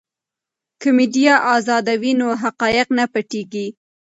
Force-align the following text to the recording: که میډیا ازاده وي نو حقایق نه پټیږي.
که 0.81 0.89
میډیا 0.97 1.35
ازاده 1.55 1.93
وي 2.01 2.11
نو 2.19 2.27
حقایق 2.43 2.87
نه 2.97 3.05
پټیږي. 3.13 3.67